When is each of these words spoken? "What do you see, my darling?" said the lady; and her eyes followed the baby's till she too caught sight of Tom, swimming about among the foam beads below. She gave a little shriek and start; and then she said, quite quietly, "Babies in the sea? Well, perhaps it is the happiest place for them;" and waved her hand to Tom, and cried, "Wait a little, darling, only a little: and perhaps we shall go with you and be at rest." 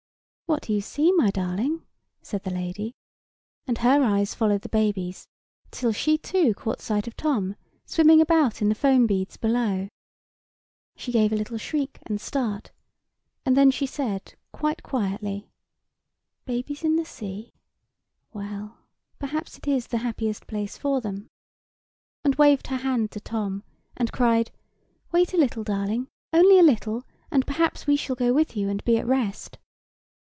"What 0.51 0.63
do 0.63 0.73
you 0.73 0.81
see, 0.81 1.13
my 1.13 1.31
darling?" 1.31 1.85
said 2.21 2.43
the 2.43 2.49
lady; 2.51 2.91
and 3.67 3.77
her 3.77 4.03
eyes 4.03 4.33
followed 4.35 4.63
the 4.63 4.67
baby's 4.67 5.25
till 5.71 5.93
she 5.93 6.17
too 6.17 6.53
caught 6.53 6.81
sight 6.81 7.07
of 7.07 7.15
Tom, 7.15 7.55
swimming 7.85 8.19
about 8.19 8.59
among 8.59 8.67
the 8.67 8.75
foam 8.75 9.07
beads 9.07 9.37
below. 9.37 9.87
She 10.97 11.13
gave 11.13 11.31
a 11.31 11.37
little 11.37 11.57
shriek 11.57 11.99
and 12.03 12.19
start; 12.19 12.71
and 13.45 13.55
then 13.55 13.71
she 13.71 13.85
said, 13.85 14.33
quite 14.51 14.83
quietly, 14.83 15.49
"Babies 16.43 16.83
in 16.83 16.97
the 16.97 17.05
sea? 17.05 17.53
Well, 18.33 18.77
perhaps 19.19 19.57
it 19.57 19.69
is 19.69 19.87
the 19.87 19.99
happiest 19.99 20.47
place 20.47 20.77
for 20.77 20.99
them;" 20.99 21.29
and 22.25 22.35
waved 22.35 22.67
her 22.67 22.75
hand 22.75 23.09
to 23.11 23.21
Tom, 23.21 23.63
and 23.95 24.11
cried, 24.11 24.51
"Wait 25.13 25.33
a 25.33 25.37
little, 25.37 25.63
darling, 25.63 26.09
only 26.33 26.59
a 26.59 26.61
little: 26.61 27.03
and 27.31 27.47
perhaps 27.47 27.87
we 27.87 27.95
shall 27.95 28.17
go 28.17 28.33
with 28.33 28.57
you 28.57 28.67
and 28.67 28.83
be 28.83 28.97
at 28.97 29.07
rest." 29.07 29.57